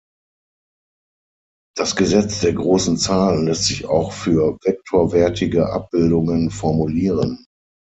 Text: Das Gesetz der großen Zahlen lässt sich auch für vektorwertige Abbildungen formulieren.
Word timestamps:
Das 1.77 1.95
Gesetz 1.95 2.39
der 2.39 2.53
großen 2.53 2.97
Zahlen 2.97 3.45
lässt 3.45 3.65
sich 3.65 3.85
auch 3.85 4.13
für 4.13 4.57
vektorwertige 4.63 5.69
Abbildungen 5.71 6.49
formulieren. 6.49 7.45